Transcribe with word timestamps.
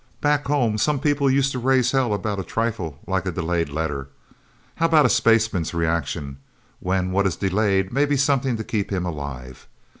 Back 0.19 0.45
home, 0.47 0.79
some 0.79 0.99
people 0.99 1.29
used 1.29 1.51
to 1.51 1.59
raise 1.59 1.91
hell 1.91 2.11
about 2.15 2.39
a 2.39 2.43
trifle 2.43 2.97
like 3.05 3.27
a 3.27 3.31
delayed 3.31 3.69
letter. 3.69 4.07
How 4.77 4.87
about 4.87 5.05
a 5.05 5.09
spaceman's 5.09 5.75
reaction, 5.75 6.37
when 6.79 7.11
what 7.11 7.27
is 7.27 7.35
delayed 7.35 7.93
may 7.93 8.07
be 8.07 8.17
something 8.17 8.57
to 8.57 8.63
keep 8.63 8.91
him 8.91 9.05
alive? 9.05 9.67